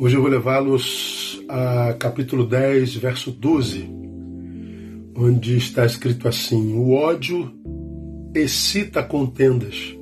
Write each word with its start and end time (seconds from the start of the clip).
Hoje 0.00 0.14
eu 0.14 0.22
vou 0.22 0.30
levá-los 0.30 1.42
a 1.48 1.92
capítulo 1.94 2.46
10, 2.46 2.94
verso 2.94 3.32
12, 3.32 3.90
onde 5.16 5.56
está 5.56 5.84
escrito 5.84 6.28
assim: 6.28 6.74
O 6.74 6.92
ódio 6.92 7.52
excita 8.32 9.02
contendas, 9.02 9.96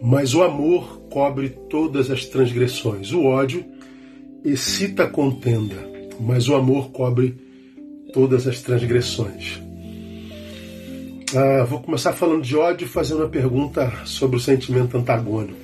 mas 0.00 0.34
o 0.34 0.42
amor 0.42 1.02
cobre 1.10 1.50
todas 1.68 2.10
as 2.10 2.24
transgressões. 2.24 3.12
O 3.12 3.26
ódio 3.26 3.62
excita 4.42 5.06
contenda, 5.06 5.76
mas 6.18 6.48
o 6.48 6.54
amor 6.54 6.92
cobre 6.92 7.36
todas 8.14 8.48
as 8.48 8.62
transgressões. 8.62 9.60
Ah, 11.36 11.64
vou 11.64 11.82
começar 11.82 12.14
falando 12.14 12.40
de 12.40 12.56
ódio, 12.56 12.88
fazendo 12.88 13.18
uma 13.18 13.28
pergunta 13.28 13.92
sobre 14.06 14.38
o 14.38 14.40
sentimento 14.40 14.96
antagônico. 14.96 15.61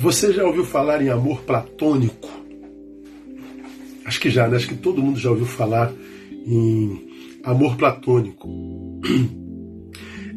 Você 0.00 0.32
já 0.32 0.46
ouviu 0.46 0.64
falar 0.64 1.02
em 1.02 1.10
amor 1.10 1.42
platônico? 1.42 2.26
Acho 4.06 4.18
que 4.18 4.30
já, 4.30 4.48
né? 4.48 4.56
Acho 4.56 4.66
que 4.66 4.74
todo 4.74 5.02
mundo 5.02 5.20
já 5.20 5.28
ouviu 5.28 5.44
falar 5.44 5.92
em 6.46 7.06
amor 7.44 7.76
platônico. 7.76 8.48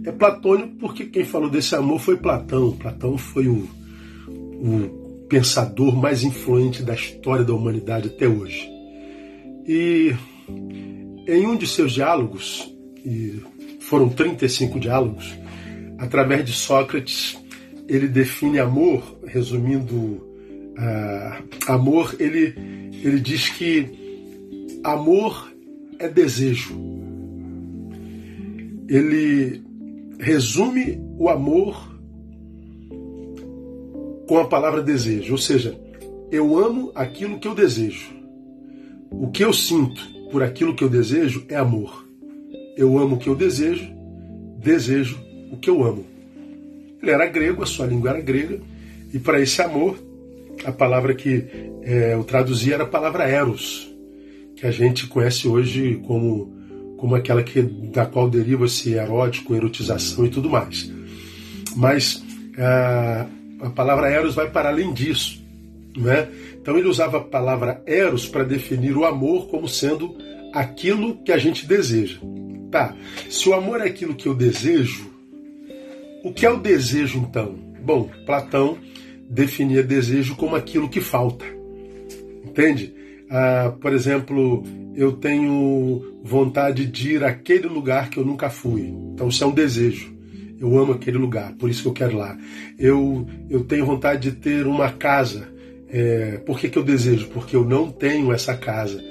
É 0.05 0.11
platônico 0.11 0.75
porque 0.81 1.05
quem 1.05 1.23
falou 1.23 1.49
desse 1.49 1.73
amor 1.75 1.97
foi 1.97 2.17
Platão. 2.17 2.73
Platão 2.73 3.17
foi 3.17 3.47
o, 3.47 3.69
o 4.27 5.25
pensador 5.29 5.95
mais 5.95 6.25
influente 6.25 6.83
da 6.83 6.93
história 6.93 7.45
da 7.45 7.53
humanidade 7.53 8.09
até 8.09 8.27
hoje. 8.27 8.69
E 9.65 10.13
em 11.25 11.47
um 11.47 11.55
de 11.55 11.65
seus 11.65 11.93
diálogos, 11.93 12.69
e 13.05 13.41
foram 13.79 14.09
35 14.09 14.77
diálogos, 14.77 15.33
através 15.97 16.43
de 16.43 16.51
Sócrates, 16.51 17.41
ele 17.87 18.07
define 18.07 18.59
amor, 18.59 19.17
resumindo 19.25 19.95
uh, 19.95 21.43
amor, 21.67 22.15
ele, 22.19 22.53
ele 23.03 23.19
diz 23.19 23.49
que 23.49 23.87
amor 24.83 25.51
é 25.99 26.07
desejo. 26.07 26.73
Ele 28.87 29.61
resume 30.19 31.01
o 31.17 31.29
amor 31.29 31.93
com 34.27 34.37
a 34.39 34.45
palavra 34.45 34.81
desejo, 34.81 35.33
ou 35.33 35.37
seja, 35.37 35.77
eu 36.31 36.57
amo 36.57 36.91
aquilo 36.95 37.39
que 37.39 37.47
eu 37.47 37.55
desejo. 37.55 38.11
O 39.11 39.29
que 39.29 39.43
eu 39.43 39.53
sinto 39.53 40.01
por 40.31 40.41
aquilo 40.41 40.75
que 40.75 40.83
eu 40.83 40.89
desejo 40.89 41.45
é 41.47 41.55
amor. 41.55 42.07
Eu 42.75 42.97
amo 42.97 43.15
o 43.15 43.19
que 43.19 43.29
eu 43.29 43.35
desejo, 43.35 43.87
desejo 44.59 45.19
o 45.51 45.57
que 45.57 45.69
eu 45.69 45.83
amo. 45.83 46.12
Ele 47.03 47.11
era 47.11 47.25
grego, 47.25 47.61
a 47.61 47.65
sua 47.65 47.85
língua 47.85 48.11
era 48.11 48.21
grega, 48.21 48.61
e 49.13 49.19
para 49.19 49.41
esse 49.41 49.61
amor, 49.61 49.99
a 50.63 50.71
palavra 50.71 51.13
que 51.13 51.43
é, 51.81 52.13
eu 52.13 52.23
traduzia 52.23 52.75
era 52.75 52.83
a 52.83 52.87
palavra 52.87 53.25
eros, 53.25 53.93
que 54.55 54.65
a 54.65 54.71
gente 54.71 55.05
conhece 55.07 55.45
hoje 55.45 56.01
como, 56.07 56.49
como 56.97 57.13
aquela 57.13 57.43
que, 57.43 57.61
da 57.61 58.05
qual 58.05 58.29
deriva-se 58.29 58.93
erótico, 58.93 59.53
erotização 59.53 60.25
e 60.25 60.29
tudo 60.29 60.49
mais. 60.49 60.89
Mas 61.75 62.23
a, 62.57 63.27
a 63.59 63.69
palavra 63.71 64.09
eros 64.09 64.33
vai 64.33 64.49
para 64.49 64.69
além 64.69 64.93
disso. 64.93 65.43
Né? 65.97 66.29
Então 66.55 66.77
ele 66.77 66.87
usava 66.87 67.17
a 67.17 67.21
palavra 67.21 67.83
eros 67.85 68.25
para 68.25 68.45
definir 68.45 68.95
o 68.95 69.03
amor 69.03 69.47
como 69.49 69.67
sendo 69.67 70.15
aquilo 70.53 71.17
que 71.17 71.33
a 71.33 71.37
gente 71.37 71.67
deseja. 71.67 72.19
Tá, 72.71 72.95
se 73.29 73.49
o 73.49 73.53
amor 73.53 73.81
é 73.81 73.83
aquilo 73.83 74.15
que 74.15 74.27
eu 74.27 74.33
desejo, 74.33 75.12
o 76.23 76.31
que 76.31 76.45
é 76.45 76.49
o 76.49 76.57
desejo, 76.57 77.19
então? 77.19 77.55
Bom, 77.83 78.09
Platão 78.25 78.77
definia 79.29 79.83
desejo 79.83 80.35
como 80.35 80.55
aquilo 80.55 80.89
que 80.89 81.01
falta. 81.01 81.45
Entende? 82.45 82.93
Ah, 83.29 83.73
por 83.81 83.91
exemplo, 83.93 84.63
eu 84.95 85.11
tenho 85.13 86.21
vontade 86.23 86.85
de 86.85 87.15
ir 87.15 87.23
àquele 87.23 87.67
lugar 87.67 88.09
que 88.09 88.17
eu 88.17 88.25
nunca 88.25 88.49
fui. 88.49 88.83
Então, 89.13 89.27
isso 89.27 89.43
é 89.43 89.47
um 89.47 89.51
desejo. 89.51 90.13
Eu 90.59 90.77
amo 90.77 90.93
aquele 90.93 91.17
lugar, 91.17 91.53
por 91.55 91.69
isso 91.69 91.81
que 91.81 91.87
eu 91.89 91.93
quero 91.93 92.17
lá. 92.17 92.37
Eu, 92.79 93.27
eu 93.49 93.65
tenho 93.65 93.85
vontade 93.85 94.31
de 94.31 94.37
ter 94.37 94.65
uma 94.65 94.89
casa. 94.91 95.51
É, 95.89 96.37
por 96.45 96.57
que, 96.57 96.69
que 96.69 96.77
eu 96.77 96.83
desejo? 96.83 97.27
Porque 97.33 97.55
eu 97.55 97.65
não 97.65 97.91
tenho 97.91 98.31
essa 98.31 98.55
casa. 98.55 99.03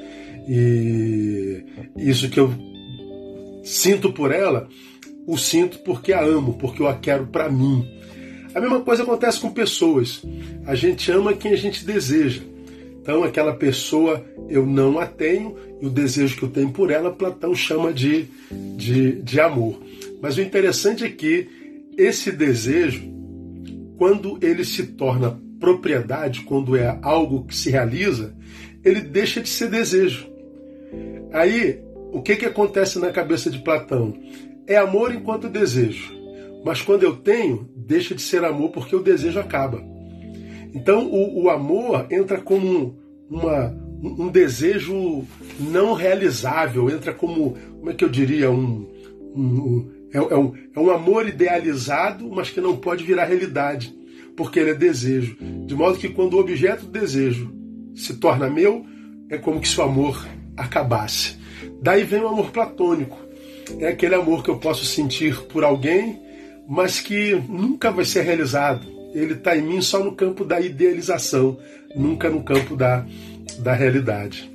E 0.48 1.62
isso 1.98 2.30
que 2.30 2.40
eu 2.40 2.52
sinto 3.62 4.12
por 4.12 4.32
ela 4.32 4.68
o 5.26 5.36
sinto 5.36 5.78
porque 5.80 6.12
a 6.12 6.22
amo, 6.22 6.54
porque 6.54 6.82
eu 6.82 6.88
a 6.88 6.94
quero 6.94 7.26
para 7.26 7.50
mim. 7.50 7.88
A 8.54 8.60
mesma 8.60 8.80
coisa 8.80 9.02
acontece 9.02 9.40
com 9.40 9.50
pessoas. 9.50 10.22
A 10.66 10.74
gente 10.74 11.10
ama 11.10 11.32
quem 11.32 11.52
a 11.52 11.56
gente 11.56 11.84
deseja. 11.84 12.42
Então, 13.00 13.24
aquela 13.24 13.54
pessoa 13.54 14.24
eu 14.48 14.66
não 14.66 14.98
a 14.98 15.06
tenho 15.06 15.56
e 15.80 15.86
o 15.86 15.90
desejo 15.90 16.36
que 16.36 16.44
eu 16.44 16.50
tenho 16.50 16.70
por 16.70 16.90
ela, 16.90 17.10
Platão 17.10 17.54
chama 17.54 17.92
de, 17.92 18.26
de, 18.76 19.20
de 19.22 19.40
amor. 19.40 19.80
Mas 20.20 20.36
o 20.36 20.42
interessante 20.42 21.04
é 21.04 21.08
que 21.08 21.48
esse 21.96 22.30
desejo, 22.30 23.02
quando 23.98 24.38
ele 24.40 24.64
se 24.64 24.84
torna 24.86 25.40
propriedade, 25.58 26.42
quando 26.42 26.76
é 26.76 26.98
algo 27.02 27.44
que 27.44 27.56
se 27.56 27.70
realiza, 27.70 28.34
ele 28.84 29.00
deixa 29.00 29.40
de 29.40 29.48
ser 29.48 29.68
desejo. 29.68 30.28
Aí, 31.32 31.80
o 32.12 32.20
que, 32.20 32.36
que 32.36 32.46
acontece 32.46 32.98
na 32.98 33.10
cabeça 33.10 33.50
de 33.50 33.58
Platão? 33.58 34.14
É 34.66 34.76
amor 34.76 35.14
enquanto 35.14 35.48
desejo. 35.48 36.12
Mas 36.64 36.80
quando 36.80 37.02
eu 37.02 37.16
tenho, 37.16 37.68
deixa 37.76 38.14
de 38.14 38.22
ser 38.22 38.44
amor 38.44 38.70
porque 38.70 38.94
o 38.94 39.02
desejo 39.02 39.40
acaba. 39.40 39.82
Então 40.74 41.06
o, 41.06 41.44
o 41.44 41.50
amor 41.50 42.06
entra 42.10 42.40
como 42.40 42.96
uma, 43.28 43.76
um 44.02 44.28
desejo 44.28 45.24
não 45.58 45.92
realizável, 45.92 46.88
entra 46.88 47.12
como, 47.12 47.56
como 47.78 47.90
é 47.90 47.94
que 47.94 48.04
eu 48.04 48.08
diria, 48.08 48.50
um, 48.50 48.88
um, 49.34 49.90
é, 50.12 50.18
é, 50.18 50.36
um, 50.36 50.54
é 50.74 50.80
um 50.80 50.90
amor 50.90 51.28
idealizado, 51.28 52.30
mas 52.30 52.50
que 52.50 52.60
não 52.60 52.76
pode 52.76 53.04
virar 53.04 53.24
realidade, 53.24 53.94
porque 54.36 54.60
ele 54.60 54.70
é 54.70 54.74
desejo. 54.74 55.36
De 55.66 55.74
modo 55.74 55.98
que 55.98 56.08
quando 56.08 56.34
o 56.34 56.40
objeto 56.40 56.86
do 56.86 56.92
desejo 56.92 57.52
se 57.94 58.14
torna 58.14 58.48
meu, 58.48 58.84
é 59.28 59.36
como 59.36 59.60
que 59.60 59.68
se 59.68 59.78
o 59.80 59.84
amor 59.84 60.26
acabasse. 60.56 61.36
Daí 61.80 62.04
vem 62.04 62.20
o 62.20 62.28
amor 62.28 62.50
platônico 62.50 63.18
é 63.78 63.88
aquele 63.88 64.14
amor 64.14 64.42
que 64.42 64.50
eu 64.50 64.58
posso 64.58 64.84
sentir 64.84 65.36
por 65.44 65.64
alguém, 65.64 66.20
mas 66.68 67.00
que 67.00 67.34
nunca 67.48 67.90
vai 67.90 68.04
ser 68.04 68.22
realizado. 68.22 68.86
Ele 69.14 69.34
está 69.34 69.56
em 69.56 69.62
mim 69.62 69.80
só 69.80 70.02
no 70.02 70.12
campo 70.12 70.44
da 70.44 70.60
idealização, 70.60 71.58
nunca 71.94 72.30
no 72.30 72.42
campo 72.42 72.76
da, 72.76 73.04
da 73.58 73.74
realidade. 73.74 74.50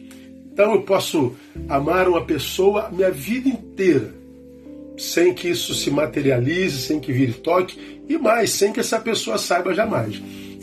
Então 0.52 0.74
eu 0.74 0.82
posso 0.82 1.36
amar 1.70 2.08
uma 2.08 2.26
pessoa 2.26 2.90
minha 2.92 3.12
vida 3.12 3.48
inteira, 3.48 4.12
sem 4.98 5.34
que 5.34 5.50
isso 5.50 5.76
se 5.76 5.92
materialize, 5.92 6.82
sem 6.82 7.00
que 7.00 7.14
vire 7.14 7.34
toque, 7.34 8.02
e 8.10 8.18
mais, 8.18 8.52
sem 8.52 8.74
que 8.74 8.80
essa 8.80 9.00
pessoa 9.00 9.38
saiba 9.38 9.74
jamais. 9.74 10.20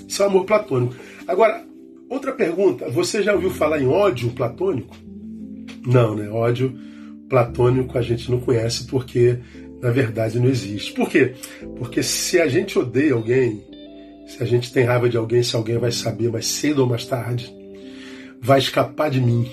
Isso 0.09 0.22
é 0.22 0.26
amor 0.26 0.44
platônico. 0.44 0.97
Agora, 1.28 1.65
outra 2.11 2.32
pergunta: 2.32 2.91
você 2.91 3.22
já 3.22 3.34
ouviu 3.34 3.50
falar 3.50 3.81
em 3.81 3.87
ódio 3.87 4.31
platônico? 4.31 4.97
Não, 5.87 6.16
né? 6.16 6.28
Ódio 6.28 6.76
platônico 7.29 7.97
a 7.99 8.03
gente 8.03 8.31
não 8.31 8.41
conhece 8.41 8.87
porque, 8.87 9.39
na 9.81 9.91
verdade, 9.91 10.39
não 10.39 10.49
existe. 10.49 10.93
Por 10.93 11.09
quê? 11.09 11.35
Porque 11.77 12.03
se 12.03 12.41
a 12.41 12.47
gente 12.47 12.79
odeia 12.79 13.15
alguém, 13.15 13.62
se 14.27 14.43
a 14.43 14.47
gente 14.47 14.73
tem 14.73 14.85
raiva 14.85 15.09
de 15.09 15.17
alguém, 15.17 15.43
se 15.43 15.55
alguém 15.55 15.79
vai 15.79 15.93
saber 15.93 16.31
mais 16.31 16.47
cedo 16.47 16.81
ou 16.81 16.89
mais 16.89 17.05
tarde, 17.05 17.55
vai 18.41 18.59
escapar 18.59 19.11
de 19.11 19.21
mim. 19.21 19.51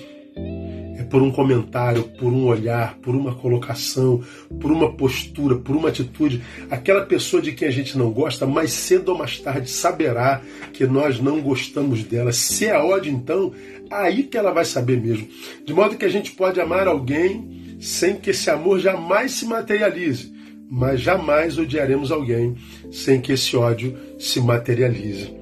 É 0.98 1.02
por 1.02 1.22
um 1.22 1.30
comentário, 1.30 2.04
por 2.04 2.32
um 2.32 2.46
olhar, 2.46 2.96
por 2.98 3.14
uma 3.14 3.34
colocação, 3.34 4.22
por 4.60 4.70
uma 4.70 4.92
postura, 4.92 5.56
por 5.56 5.74
uma 5.74 5.88
atitude. 5.88 6.42
Aquela 6.70 7.04
pessoa 7.04 7.42
de 7.42 7.52
quem 7.52 7.68
a 7.68 7.70
gente 7.70 7.98
não 7.98 8.10
gosta, 8.10 8.46
mais 8.46 8.72
cedo 8.72 9.10
ou 9.10 9.18
mais 9.18 9.38
tarde 9.38 9.68
saberá 9.68 10.40
que 10.72 10.86
nós 10.86 11.20
não 11.20 11.40
gostamos 11.40 12.04
dela. 12.04 12.32
Se 12.32 12.66
é 12.66 12.76
ódio, 12.76 13.12
então, 13.12 13.52
aí 13.90 14.22
que 14.22 14.36
ela 14.36 14.52
vai 14.52 14.64
saber 14.64 15.00
mesmo. 15.00 15.26
De 15.64 15.72
modo 15.74 15.96
que 15.96 16.04
a 16.04 16.10
gente 16.10 16.32
pode 16.32 16.60
amar 16.60 16.86
alguém 16.86 17.61
sem 17.82 18.16
que 18.16 18.30
esse 18.30 18.48
amor 18.48 18.78
jamais 18.78 19.32
se 19.32 19.44
materialize, 19.44 20.32
mas 20.70 21.00
jamais 21.00 21.58
odiaremos 21.58 22.12
alguém 22.12 22.56
sem 22.92 23.20
que 23.20 23.32
esse 23.32 23.56
ódio 23.56 23.98
se 24.20 24.40
materialize. 24.40 25.34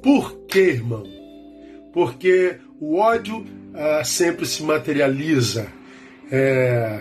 Por 0.00 0.38
quê, 0.46 0.70
irmão? 0.70 1.02
Porque 1.92 2.58
o 2.80 2.96
ódio 2.96 3.44
ah, 3.74 4.04
sempre 4.04 4.46
se 4.46 4.62
materializa. 4.62 5.66
É, 6.30 7.00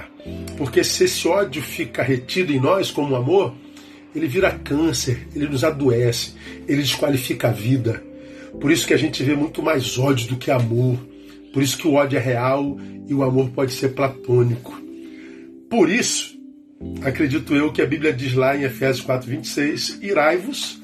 porque 0.57 0.83
se 0.83 1.03
esse 1.03 1.27
ódio 1.27 1.61
fica 1.61 2.01
retido 2.01 2.51
em 2.51 2.59
nós 2.59 2.89
como 2.89 3.15
amor, 3.15 3.53
ele 4.15 4.27
vira 4.27 4.51
câncer, 4.51 5.27
ele 5.35 5.47
nos 5.47 5.63
adoece, 5.63 6.33
ele 6.67 6.81
desqualifica 6.81 7.49
a 7.49 7.51
vida. 7.51 8.03
Por 8.59 8.71
isso 8.71 8.87
que 8.87 8.93
a 8.95 8.97
gente 8.97 9.21
vê 9.21 9.35
muito 9.35 9.61
mais 9.61 9.99
ódio 9.99 10.29
do 10.29 10.35
que 10.35 10.49
amor. 10.49 10.97
Por 11.53 11.63
isso 11.63 11.77
que 11.77 11.87
o 11.87 11.93
ódio 11.93 12.17
é 12.17 12.21
real 12.21 12.77
e 13.07 13.13
o 13.13 13.23
amor 13.23 13.49
pode 13.49 13.73
ser 13.73 13.89
platônico. 13.89 14.79
Por 15.69 15.89
isso, 15.89 16.37
acredito 17.03 17.55
eu 17.55 17.71
que 17.71 17.81
a 17.81 17.85
Bíblia 17.85 18.13
diz 18.13 18.33
lá 18.33 18.55
em 18.55 18.63
Efésios 18.63 19.05
4:26, 19.05 19.99
irai-vos, 20.01 20.81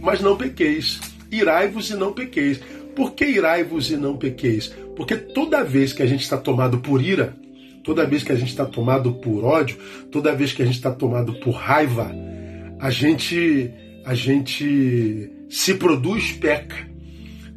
mas 0.00 0.20
não 0.20 0.36
pequeis. 0.36 1.00
Irai-vos 1.30 1.90
e 1.90 1.94
não 1.94 2.12
pequeis. 2.12 2.60
Por 2.94 3.12
que 3.12 3.24
irai-vos 3.24 3.90
e 3.90 3.96
não 3.96 4.16
pequeis? 4.16 4.68
Porque 4.96 5.16
toda 5.16 5.64
vez 5.64 5.92
que 5.92 6.02
a 6.02 6.06
gente 6.06 6.22
está 6.22 6.36
tomado 6.36 6.78
por 6.78 7.02
ira, 7.02 7.36
toda 7.82 8.06
vez 8.06 8.22
que 8.22 8.32
a 8.32 8.36
gente 8.36 8.50
está 8.50 8.64
tomado 8.64 9.14
por 9.14 9.44
ódio, 9.44 9.76
toda 10.10 10.34
vez 10.34 10.52
que 10.52 10.62
a 10.62 10.64
gente 10.64 10.76
está 10.76 10.92
tomado 10.92 11.34
por 11.34 11.52
raiva, 11.52 12.10
a 12.80 12.90
gente, 12.90 13.70
a 14.04 14.14
gente 14.14 15.30
se 15.48 15.74
produz 15.74 16.32
peca. 16.32 16.93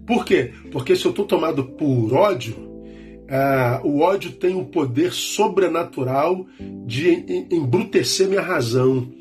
Por 0.08 0.26
quê? 0.26 0.52
Porque 0.72 0.96
se 0.96 1.06
eu 1.06 1.12
estou 1.12 1.26
tomado 1.26 1.66
por 1.66 2.14
ódio, 2.14 2.56
uh, 2.56 3.86
o 3.86 4.00
ódio 4.00 4.32
tem 4.32 4.56
um 4.56 4.64
poder 4.64 5.12
sobrenatural 5.12 6.48
de 6.86 7.46
embrutecer 7.52 8.28
minha 8.28 8.42
razão. 8.42 9.12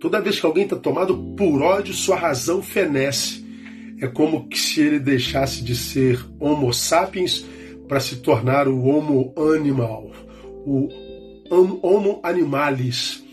Toda 0.00 0.20
vez 0.20 0.40
que 0.40 0.46
alguém 0.46 0.64
está 0.64 0.76
tomado 0.76 1.16
por 1.36 1.60
ódio, 1.60 1.92
sua 1.92 2.16
razão 2.16 2.62
fenece. 2.62 3.44
É 4.00 4.06
como 4.06 4.48
se 4.54 4.80
ele 4.80 5.00
deixasse 5.00 5.64
de 5.64 5.74
ser 5.74 6.24
Homo 6.38 6.72
sapiens 6.72 7.44
para 7.88 7.98
se 7.98 8.16
tornar 8.16 8.68
o 8.68 8.84
Homo 8.84 9.34
animal 9.54 10.10
o 11.50 11.86
homo 11.86 12.20
animalis, 12.22 13.24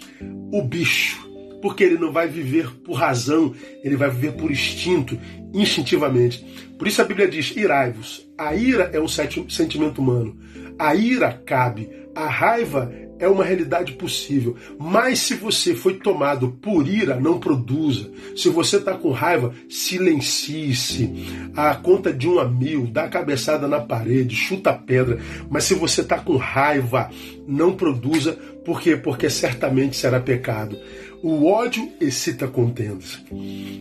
o 0.52 0.62
bicho, 0.62 1.23
porque 1.64 1.82
ele 1.82 1.98
não 1.98 2.12
vai 2.12 2.28
viver 2.28 2.70
por 2.84 2.96
razão, 2.96 3.56
ele 3.82 3.96
vai 3.96 4.10
viver 4.10 4.34
por 4.34 4.52
instinto, 4.52 5.18
instintivamente. 5.54 6.46
Por 6.78 6.90
isso 6.90 7.02
a 7.02 7.06
Bíblia 7.06 7.26
diz: 7.26 7.56
irai-vos. 7.56 8.28
A 8.38 8.54
ira 8.54 8.92
é 8.92 9.00
um 9.00 9.08
sentimento 9.08 10.02
humano. 10.02 10.38
A 10.78 10.96
ira 10.96 11.32
cabe, 11.46 11.90
a 12.16 12.28
raiva 12.28 12.92
é 13.20 13.28
uma 13.28 13.44
realidade 13.44 13.94
possível. 13.94 14.56
Mas 14.78 15.20
se 15.20 15.36
você 15.36 15.76
foi 15.76 15.96
tomado 15.96 16.50
por 16.62 16.88
ira, 16.88 17.20
não 17.20 17.40
produza. 17.40 18.12
Se 18.36 18.50
você 18.50 18.78
está 18.78 18.94
com 18.96 19.12
raiva, 19.12 19.54
silencie-se. 19.70 21.52
A 21.56 21.76
conta 21.76 22.12
de 22.12 22.28
um 22.28 22.40
a 22.40 22.48
mil, 22.48 22.88
dá 22.88 23.08
cabeçada 23.08 23.68
na 23.68 23.80
parede, 23.80 24.36
chuta 24.36 24.72
a 24.72 24.74
pedra. 24.74 25.20
Mas 25.50 25.64
se 25.64 25.74
você 25.74 26.02
está 26.02 26.20
com 26.20 26.36
raiva, 26.38 27.10
não 27.48 27.76
produza. 27.76 28.34
Por 28.66 28.82
quê? 28.82 28.96
Porque 28.96 29.30
certamente 29.30 29.96
será 29.96 30.20
pecado. 30.20 30.78
O 31.22 31.46
ódio 31.46 31.90
excita 32.02 32.48
contendas. 32.48 33.24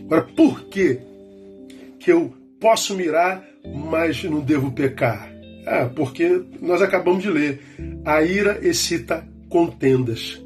Agora, 0.05 0.21
por 0.35 0.61
que, 0.65 0.99
que 1.99 2.11
eu 2.11 2.33
posso 2.59 2.95
mirar, 2.95 3.43
mas 3.65 4.23
não 4.23 4.39
devo 4.39 4.71
pecar? 4.71 5.32
Ah, 5.65 5.89
porque 5.93 6.43
nós 6.61 6.81
acabamos 6.81 7.23
de 7.23 7.29
ler. 7.29 7.61
A 8.05 8.21
ira 8.21 8.59
excita 8.61 9.27
contendas. 9.49 10.41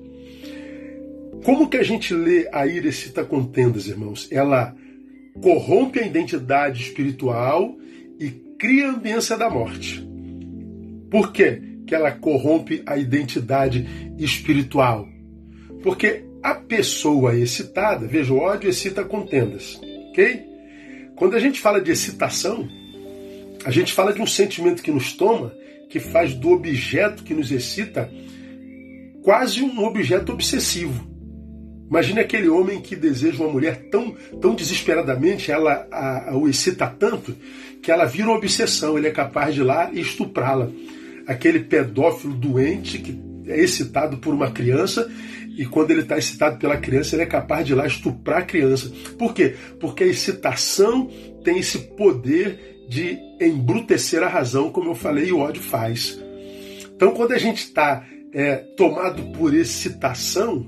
Como 1.43 1.69
que 1.69 1.77
a 1.77 1.83
gente 1.83 2.13
lê 2.13 2.47
a 2.51 2.67
ira 2.67 2.87
excita 2.87 3.23
contendas, 3.23 3.87
irmãos? 3.87 4.27
Ela 4.31 4.75
corrompe 5.41 5.99
a 5.99 6.05
identidade 6.05 6.83
espiritual 6.83 7.75
e 8.19 8.29
cria 8.59 8.87
a 8.87 8.91
ambiência 8.91 9.37
da 9.37 9.49
morte. 9.49 10.05
Por 11.09 11.31
quê 11.31 11.61
que 11.85 11.95
ela 11.95 12.11
corrompe 12.11 12.83
a 12.85 12.97
identidade 12.97 13.87
espiritual? 14.17 15.07
Porque 15.81 16.23
a 16.43 16.55
pessoa 16.55 17.35
excitada, 17.35 18.05
veja, 18.07 18.33
o 18.33 18.39
ódio 18.39 18.69
excita 18.69 19.03
contendas, 19.03 19.79
ok? 20.09 20.45
Quando 21.15 21.35
a 21.35 21.39
gente 21.39 21.59
fala 21.59 21.81
de 21.81 21.91
excitação, 21.91 22.67
a 23.67 23.69
gente 23.69 23.91
fala 23.91 24.13
de 24.13 24.21
um 24.21 24.25
sentimento 24.25 24.81
que 24.81 24.91
nos 24.91 25.11
toma, 25.11 25.53
que 25.89 25.99
faz 25.99 26.33
do 26.33 26.51
objeto 26.51 27.21
que 27.21 27.33
nos 27.33 27.51
excita 27.51 28.09
quase 29.21 29.61
um 29.61 29.83
objeto 29.83 30.31
obsessivo. 30.31 31.05
Imagine 31.89 32.21
aquele 32.21 32.47
homem 32.47 32.79
que 32.79 32.95
deseja 32.95 33.43
uma 33.43 33.51
mulher 33.51 33.89
tão, 33.91 34.15
tão 34.39 34.55
desesperadamente, 34.55 35.51
ela 35.51 35.85
a, 35.91 36.29
a, 36.29 36.37
o 36.37 36.47
excita 36.47 36.87
tanto, 36.87 37.35
que 37.83 37.91
ela 37.91 38.05
vira 38.05 38.29
uma 38.29 38.37
obsessão, 38.37 38.97
ele 38.97 39.07
é 39.07 39.11
capaz 39.11 39.53
de 39.53 39.59
ir 39.59 39.65
lá 39.65 39.91
e 39.91 39.99
estuprá-la. 39.99 40.69
Aquele 41.27 41.59
pedófilo 41.59 42.35
doente 42.35 42.99
que 42.99 43.19
é 43.47 43.59
excitado 43.59 44.15
por 44.19 44.33
uma 44.33 44.49
criança 44.49 45.11
e 45.57 45.65
quando 45.65 45.91
ele 45.91 46.01
está 46.01 46.17
excitado 46.17 46.57
pela 46.57 46.77
criança, 46.77 47.15
ele 47.15 47.23
é 47.23 47.25
capaz 47.25 47.65
de 47.65 47.73
ir 47.73 47.75
lá 47.75 47.85
estuprar 47.85 48.43
a 48.43 48.45
criança. 48.45 48.89
Por 49.17 49.33
quê? 49.33 49.55
Porque 49.77 50.05
a 50.05 50.07
excitação 50.07 51.09
tem 51.47 51.59
esse 51.59 51.77
poder 51.77 52.83
de 52.89 53.17
embrutecer 53.39 54.21
a 54.21 54.27
razão, 54.27 54.69
como 54.69 54.89
eu 54.89 54.95
falei, 54.95 55.29
e 55.29 55.31
o 55.31 55.39
ódio 55.39 55.61
faz. 55.61 56.21
Então, 56.93 57.13
quando 57.13 57.31
a 57.31 57.37
gente 57.37 57.59
está 57.59 58.05
é, 58.33 58.57
tomado 58.75 59.23
por 59.31 59.53
excitação, 59.53 60.67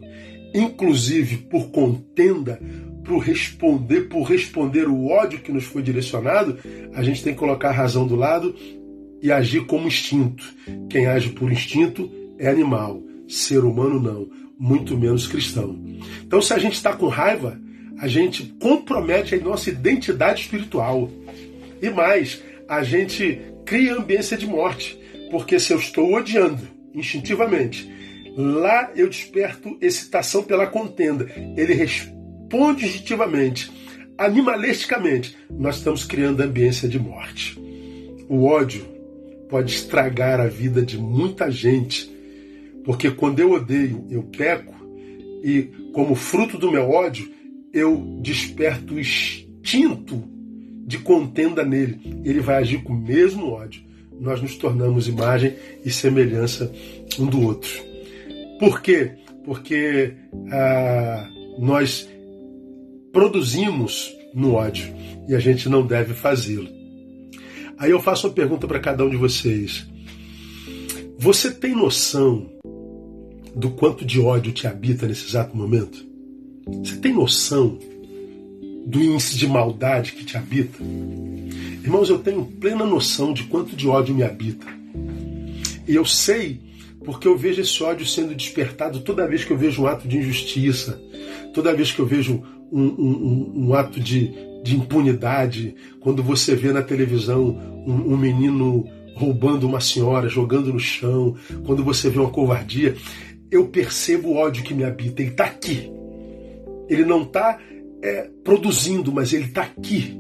inclusive 0.54 1.36
por 1.36 1.70
contenda, 1.70 2.62
por 3.04 3.18
responder, 3.18 4.08
por 4.08 4.24
responder 4.24 4.88
o 4.88 5.08
ódio 5.08 5.42
que 5.42 5.52
nos 5.52 5.66
foi 5.66 5.84
direcionado, 5.84 6.58
a 6.94 7.04
gente 7.04 7.22
tem 7.22 7.34
que 7.34 7.40
colocar 7.40 7.72
a 7.72 7.74
razão 7.74 8.08
do 8.08 8.16
lado 8.16 8.56
e 9.22 9.34
agir 9.34 9.66
como 9.66 9.86
instinto. 9.86 10.46
Quem 10.90 11.08
age 11.08 11.32
por 11.32 11.52
instinto 11.52 12.10
é 12.38 12.48
animal, 12.48 13.04
ser 13.28 13.66
humano 13.66 14.02
não, 14.02 14.30
muito 14.58 14.98
menos 14.98 15.28
cristão. 15.28 15.78
Então, 16.26 16.42
se 16.42 16.54
a 16.54 16.58
gente 16.58 16.76
está 16.76 16.94
com 16.94 17.08
raiva, 17.08 17.60
a 18.02 18.08
gente 18.08 18.44
compromete 18.60 19.36
a 19.36 19.40
nossa 19.40 19.70
identidade 19.70 20.42
espiritual. 20.42 21.10
E 21.82 21.90
mais, 21.90 22.42
a 22.68 22.82
gente 22.84 23.42
cria 23.66 23.96
ambiência 23.96 24.38
de 24.38 24.48
morte, 24.48 25.00
porque 25.30 25.60
se 25.60 25.74
eu 25.74 25.80
estou 25.80 26.14
odiando 26.14 26.62
instintivamente, 26.94 27.90
lá 28.36 28.92
eu 28.96 29.10
desperto 29.10 29.78
excitação 29.82 30.44
pela 30.44 30.66
contenda. 30.66 31.30
Ele 31.58 31.74
responde 31.74 32.86
instintivamente, 32.86 33.72
animalisticamente, 34.18 35.38
nós 35.50 35.78
estamos 35.78 36.06
criando 36.06 36.42
ambiência 36.42 36.88
de 36.88 36.98
morte. 36.98 37.60
O 38.30 38.46
ódio 38.46 38.86
pode 39.50 39.74
estragar 39.74 40.40
a 40.40 40.48
vida 40.48 40.82
de 40.82 40.98
muita 40.98 41.52
gente, 41.52 42.10
porque 42.86 43.12
quando 43.12 43.40
eu 43.40 43.52
odeio, 43.52 44.06
eu 44.10 44.24
peco, 44.24 44.76
e 45.44 45.64
como 45.94 46.16
fruto 46.16 46.58
do 46.58 46.72
meu 46.72 46.90
ódio, 46.90 47.39
eu 47.74 48.20
desperto 48.22 48.96
o 48.96 49.00
instinto 49.00 50.24
de 50.86 50.98
contenda 50.98 51.64
nele. 51.64 52.22
Ele 52.24 52.40
vai 52.40 52.58
agir 52.58 52.84
com 52.84 52.94
o 52.94 53.00
mesmo 53.00 53.52
ódio. 53.52 53.84
Nós 54.20 54.42
nos 54.42 54.58
tornamos 54.58 55.08
imagem 55.08 55.54
e 55.86 55.92
semelhança 55.92 56.72
um 57.18 57.26
do 57.26 57.42
outro. 57.42 57.70
Por 58.60 58.82
quê? 58.82 59.12
Porque 59.46 60.14
ah, 60.52 61.30
nós 61.60 62.10
produzimos 63.14 64.14
no 64.34 64.54
ódio 64.54 64.94
e 65.28 65.36
a 65.36 65.40
gente 65.40 65.70
não 65.70 65.86
deve 65.86 66.14
fazê-lo. 66.14 66.68
Aí 67.78 67.92
eu 67.92 68.02
faço 68.02 68.28
uma 68.28 68.34
pergunta 68.34 68.68
para 68.68 68.80
cada 68.80 69.06
um 69.06 69.10
de 69.10 69.16
vocês. 69.16 69.88
Você 71.18 71.52
tem 71.52 71.74
noção 71.76 72.50
do 73.56 73.72
quanto 73.72 74.04
de 74.04 74.20
ódio 74.20 74.52
te 74.52 74.68
habita 74.68 75.08
nesse 75.08 75.28
exato 75.28 75.56
momento? 75.56 76.09
Você 76.66 76.98
tem 76.98 77.14
noção 77.14 77.78
do 78.86 79.02
índice 79.02 79.38
de 79.38 79.48
maldade 79.48 80.14
que 80.14 80.26
te 80.26 80.38
habita? 80.38 80.84
Irmãos, 81.84 82.10
eu 82.10 82.20
tenho 82.20 82.46
plena 82.46 82.86
noção 82.86 83.34
de 83.34 83.44
quanto 83.44 83.76
de 83.76 83.88
ódio 83.88 84.16
me 84.16 84.24
habita. 84.24 84.68
E 85.88 85.96
eu 85.96 86.06
sei 86.06 86.60
porque 87.04 87.28
eu 87.28 87.38
vejo 87.38 87.62
esse 87.62 87.82
ódio 87.82 88.06
sendo 88.06 88.36
despertado 88.36 89.00
toda 89.00 89.28
vez 89.28 89.44
que 89.44 89.52
eu 89.52 89.58
vejo 89.58 89.82
um 89.82 89.88
ato 89.88 90.08
de 90.08 90.18
injustiça, 90.18 91.02
toda 91.54 91.74
vez 91.74 91.92
que 91.92 92.00
eu 92.00 92.06
vejo 92.06 92.44
um, 92.72 92.84
um, 92.84 93.54
um 93.68 93.74
ato 93.74 94.00
de, 94.00 94.32
de 94.64 94.76
impunidade, 94.76 95.76
quando 96.00 96.22
você 96.22 96.56
vê 96.56 96.72
na 96.72 96.82
televisão 96.82 97.58
um, 97.88 98.14
um 98.14 98.18
menino 98.18 98.86
roubando 99.16 99.68
uma 99.68 99.80
senhora, 99.82 100.30
jogando 100.30 100.72
no 100.72 100.80
chão, 100.80 101.36
quando 101.66 101.84
você 101.84 102.10
vê 102.10 102.20
uma 102.20 102.30
covardia, 102.30 102.96
eu 103.50 103.68
percebo 103.68 104.30
o 104.30 104.36
ódio 104.36 104.64
que 104.64 104.74
me 104.74 104.84
habita. 104.84 105.22
Ele 105.22 105.32
está 105.32 105.46
aqui. 105.46 105.92
Ele 106.90 107.06
não 107.06 107.22
está 107.22 107.60
é, 108.02 108.30
produzindo, 108.44 109.12
mas 109.12 109.32
ele 109.32 109.46
está 109.46 109.62
aqui. 109.62 110.18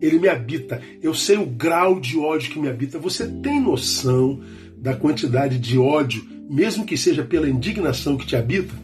Ele 0.00 0.18
me 0.18 0.28
habita. 0.28 0.80
Eu 1.02 1.14
sei 1.14 1.36
o 1.36 1.46
grau 1.46 2.00
de 2.00 2.18
ódio 2.18 2.52
que 2.52 2.58
me 2.58 2.68
habita. 2.68 2.98
Você 2.98 3.26
tem 3.26 3.60
noção 3.60 4.40
da 4.76 4.94
quantidade 4.94 5.58
de 5.58 5.78
ódio, 5.78 6.24
mesmo 6.48 6.84
que 6.84 6.96
seja 6.96 7.24
pela 7.24 7.48
indignação 7.48 8.16
que 8.16 8.26
te 8.26 8.36
habita? 8.36 8.74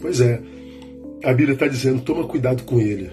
Pois 0.00 0.20
é. 0.20 0.40
A 1.24 1.32
Bíblia 1.32 1.54
está 1.54 1.66
dizendo: 1.66 2.02
toma 2.02 2.24
cuidado 2.24 2.62
com 2.62 2.80
ele. 2.80 3.10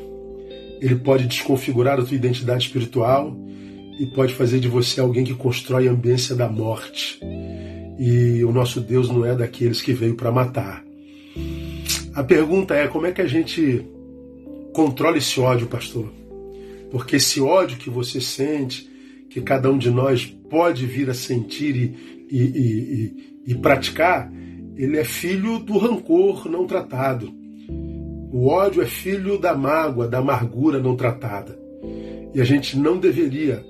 Ele 0.81 0.95
pode 0.95 1.25
desconfigurar 1.27 1.99
a 1.99 2.03
tua 2.03 2.15
identidade 2.15 2.65
espiritual 2.65 3.35
e 3.99 4.05
pode 4.07 4.33
fazer 4.33 4.59
de 4.59 4.67
você 4.67 4.99
alguém 4.99 5.23
que 5.23 5.33
constrói 5.33 5.87
a 5.87 5.91
ambiência 5.91 6.35
da 6.35 6.49
morte. 6.49 7.19
E 7.97 8.43
o 8.43 8.51
nosso 8.51 8.81
Deus 8.81 9.09
não 9.09 9.25
é 9.25 9.35
daqueles 9.35 9.81
que 9.81 9.93
veio 9.93 10.15
para 10.15 10.31
matar. 10.31 10.84
A 12.15 12.23
pergunta 12.23 12.73
é: 12.73 12.87
como 12.87 13.05
é 13.05 13.11
que 13.11 13.21
a 13.21 13.27
gente 13.27 13.85
Controle 14.75 15.19
esse 15.19 15.39
ódio, 15.39 15.67
pastor. 15.67 16.11
Porque 16.91 17.15
esse 17.15 17.39
ódio 17.39 17.77
que 17.77 17.89
você 17.89 18.19
sente, 18.19 18.89
que 19.29 19.39
cada 19.39 19.71
um 19.71 19.77
de 19.77 19.89
nós 19.89 20.25
pode 20.25 20.85
vir 20.85 21.09
a 21.09 21.13
sentir 21.13 21.77
e, 21.77 21.95
e, 22.29 22.41
e, 22.41 23.51
e 23.53 23.55
praticar, 23.55 24.29
ele 24.75 24.97
é 24.97 25.05
filho 25.05 25.59
do 25.59 25.77
rancor 25.77 26.49
não 26.49 26.67
tratado. 26.67 27.33
O 28.33 28.47
ódio 28.47 28.81
é 28.81 28.85
filho 28.85 29.37
da 29.37 29.55
mágoa, 29.55 30.09
da 30.09 30.17
amargura 30.17 30.77
não 30.77 30.97
tratada. 30.97 31.57
E 32.33 32.41
a 32.41 32.43
gente 32.43 32.77
não 32.77 32.97
deveria 32.97 33.63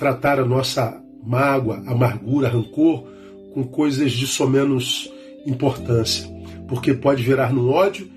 tratar 0.00 0.40
a 0.40 0.44
nossa 0.44 1.00
mágoa, 1.24 1.84
amargura, 1.86 2.48
rancor 2.48 3.04
com 3.54 3.62
coisas 3.62 4.10
de 4.10 4.26
somenos 4.26 5.08
importância, 5.46 6.28
porque 6.72 6.94
pode 6.94 7.22
virar 7.22 7.52
num 7.52 7.68
ódio 7.68 8.08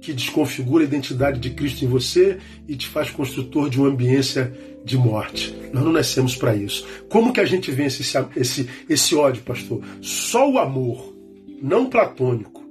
que 0.00 0.14
desconfigura 0.14 0.82
a 0.82 0.86
identidade 0.86 1.38
de 1.38 1.50
Cristo 1.50 1.84
em 1.84 1.88
você 1.88 2.38
e 2.66 2.74
te 2.74 2.88
faz 2.88 3.10
construtor 3.10 3.68
de 3.68 3.78
uma 3.78 3.90
ambiência 3.90 4.50
de 4.82 4.96
morte. 4.96 5.54
Nós 5.70 5.84
não 5.84 5.92
nascemos 5.92 6.34
para 6.34 6.56
isso. 6.56 6.86
Como 7.10 7.30
que 7.30 7.40
a 7.40 7.44
gente 7.44 7.70
vence 7.70 8.00
esse, 8.00 8.16
esse, 8.36 8.68
esse 8.88 9.14
ódio, 9.14 9.42
pastor? 9.42 9.82
Só 10.00 10.50
o 10.50 10.58
amor, 10.58 11.14
não 11.60 11.90
platônico, 11.90 12.64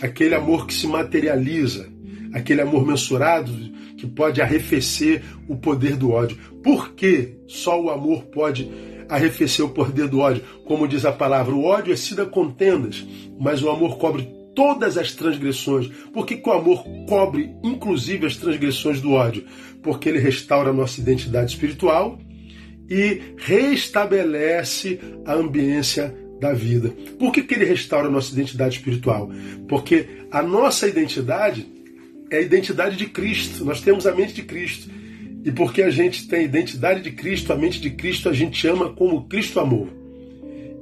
aquele 0.00 0.36
amor 0.36 0.68
que 0.68 0.74
se 0.74 0.86
materializa, 0.86 1.88
aquele 2.32 2.60
amor 2.60 2.86
mensurado 2.86 3.50
que 3.96 4.06
pode 4.06 4.40
arrefecer 4.40 5.24
o 5.48 5.56
poder 5.56 5.96
do 5.96 6.12
ódio. 6.12 6.38
Por 6.62 6.92
que 6.92 7.40
só 7.48 7.82
o 7.82 7.90
amor 7.90 8.22
pode 8.26 8.70
arrefecer 9.08 9.64
o 9.64 9.70
poder 9.70 10.06
do 10.06 10.20
ódio? 10.20 10.44
Como 10.64 10.86
diz 10.86 11.04
a 11.04 11.10
palavra, 11.10 11.52
o 11.52 11.64
ódio 11.64 11.92
é 11.92 11.96
sida 11.96 12.24
contendas, 12.24 13.04
mas 13.36 13.64
o 13.64 13.68
amor 13.68 13.98
cobre 13.98 14.38
todas 14.60 14.98
as 14.98 15.12
transgressões. 15.12 15.88
Por 16.12 16.26
que, 16.26 16.36
que 16.36 16.46
o 16.46 16.52
amor 16.52 16.84
cobre 17.08 17.50
inclusive 17.64 18.26
as 18.26 18.36
transgressões 18.36 19.00
do 19.00 19.12
ódio? 19.12 19.46
Porque 19.82 20.06
ele 20.06 20.18
restaura 20.18 20.68
a 20.68 20.72
nossa 20.72 21.00
identidade 21.00 21.52
espiritual 21.52 22.18
e 22.86 23.22
restabelece 23.38 25.00
a 25.24 25.32
ambiência 25.32 26.14
da 26.38 26.52
vida. 26.52 26.90
Por 27.18 27.32
que, 27.32 27.42
que 27.42 27.54
ele 27.54 27.64
restaura 27.64 28.08
a 28.08 28.10
nossa 28.10 28.34
identidade 28.34 28.76
espiritual? 28.76 29.30
Porque 29.66 30.06
a 30.30 30.42
nossa 30.42 30.86
identidade 30.86 31.66
é 32.30 32.36
a 32.36 32.42
identidade 32.42 32.96
de 32.96 33.06
Cristo. 33.06 33.64
Nós 33.64 33.80
temos 33.80 34.06
a 34.06 34.14
mente 34.14 34.34
de 34.34 34.42
Cristo. 34.42 34.90
E 35.42 35.50
porque 35.50 35.80
a 35.80 35.88
gente 35.88 36.28
tem 36.28 36.40
a 36.40 36.42
identidade 36.42 37.00
de 37.00 37.12
Cristo, 37.12 37.50
a 37.50 37.56
mente 37.56 37.80
de 37.80 37.88
Cristo, 37.88 38.28
a 38.28 38.34
gente 38.34 38.68
ama 38.68 38.90
como 38.90 39.26
Cristo 39.26 39.58
amou. 39.58 39.88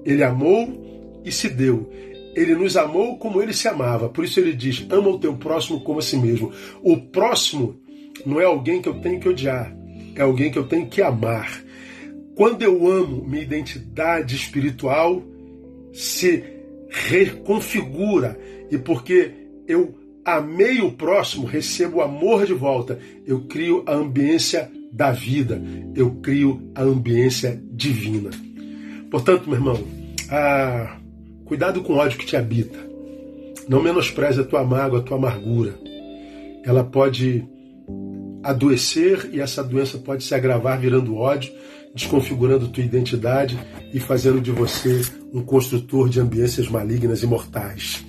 Ele 0.04 0.24
amou 0.24 1.22
e 1.24 1.30
se 1.30 1.48
deu. 1.48 1.88
Ele 2.38 2.54
nos 2.54 2.76
amou 2.76 3.18
como 3.18 3.42
ele 3.42 3.52
se 3.52 3.66
amava. 3.66 4.08
Por 4.08 4.24
isso 4.24 4.38
ele 4.38 4.52
diz: 4.52 4.86
ama 4.90 5.08
o 5.08 5.18
teu 5.18 5.36
próximo 5.36 5.80
como 5.80 5.98
a 5.98 6.02
si 6.02 6.16
mesmo. 6.16 6.52
O 6.82 6.96
próximo 6.96 7.80
não 8.24 8.40
é 8.40 8.44
alguém 8.44 8.80
que 8.80 8.88
eu 8.88 9.00
tenho 9.00 9.18
que 9.18 9.28
odiar, 9.28 9.74
é 10.14 10.22
alguém 10.22 10.50
que 10.50 10.58
eu 10.58 10.64
tenho 10.64 10.86
que 10.86 11.02
amar. 11.02 11.62
Quando 12.36 12.62
eu 12.62 12.86
amo, 12.86 13.24
minha 13.26 13.42
identidade 13.42 14.36
espiritual 14.36 15.20
se 15.92 16.44
reconfigura. 16.88 18.38
E 18.70 18.78
porque 18.78 19.32
eu 19.66 19.98
amei 20.24 20.80
o 20.80 20.92
próximo, 20.92 21.46
recebo 21.46 21.96
o 21.98 22.02
amor 22.02 22.46
de 22.46 22.54
volta. 22.54 23.00
Eu 23.26 23.40
crio 23.42 23.82
a 23.86 23.94
ambiência 23.94 24.70
da 24.92 25.10
vida, 25.10 25.60
eu 25.96 26.12
crio 26.22 26.70
a 26.74 26.82
ambiência 26.82 27.60
divina. 27.72 28.30
Portanto, 29.10 29.48
meu 29.48 29.58
irmão, 29.58 29.84
ah, 30.30 30.98
cuidado 31.48 31.82
com 31.82 31.94
o 31.94 31.96
ódio 31.96 32.18
que 32.18 32.26
te 32.26 32.36
habita. 32.36 32.78
Não 33.66 33.82
menospreze 33.82 34.40
a 34.40 34.44
tua 34.44 34.62
mágoa, 34.62 35.00
a 35.00 35.02
tua 35.02 35.16
amargura. 35.16 35.74
Ela 36.62 36.84
pode 36.84 37.44
adoecer 38.42 39.30
e 39.32 39.40
essa 39.40 39.64
doença 39.64 39.98
pode 39.98 40.22
se 40.22 40.34
agravar 40.34 40.78
virando 40.78 41.16
ódio, 41.16 41.52
desconfigurando 41.94 42.68
tua 42.68 42.84
identidade 42.84 43.58
e 43.92 43.98
fazendo 43.98 44.40
de 44.40 44.50
você 44.50 45.00
um 45.32 45.42
construtor 45.42 46.08
de 46.08 46.20
ambiências 46.20 46.68
malignas 46.68 47.22
e 47.22 47.26
mortais. 47.26 48.04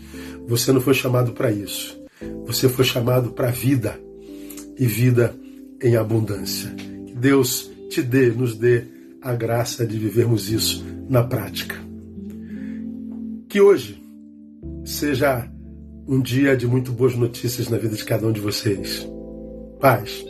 Você 0.48 0.72
não 0.72 0.81
foi 0.81 0.93
chamado 0.93 1.31
para 1.31 1.51
isso. 1.51 1.98
Você 2.46 2.67
foi 2.67 2.84
chamado 2.84 3.31
para 3.31 3.50
vida 3.50 3.98
e 4.77 4.86
vida 4.86 5.34
em 5.81 5.96
abundância. 5.96 6.69
Que 7.08 7.15
Deus 7.15 7.72
te 7.89 8.01
dê, 8.01 8.29
nos 8.29 8.55
dê 8.55 8.84
a 9.22 9.34
graça 9.34 9.86
de 9.86 9.98
vivermos 9.98 10.50
isso 10.51 10.86
na 11.10 11.24
prática. 11.24 11.88
Que 13.50 13.60
hoje 13.60 14.00
seja 14.86 15.51
um 16.08 16.22
dia 16.22 16.56
de 16.56 16.68
muito 16.68 16.91
boas 16.91 17.15
notícias 17.15 17.68
na 17.68 17.79
vida 17.79 17.96
de 17.96 18.06
cada 18.06 18.27
um 18.27 18.32
de 18.32 18.39
vocês. 18.39 19.10
Paz. 19.79 20.28